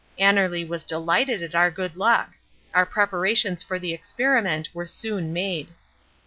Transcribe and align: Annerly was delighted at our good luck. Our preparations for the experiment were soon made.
Annerly 0.17 0.67
was 0.67 0.83
delighted 0.83 1.43
at 1.43 1.53
our 1.53 1.69
good 1.69 1.95
luck. 1.95 2.31
Our 2.73 2.87
preparations 2.87 3.61
for 3.61 3.77
the 3.77 3.93
experiment 3.93 4.67
were 4.73 4.87
soon 4.87 5.31
made. 5.31 5.67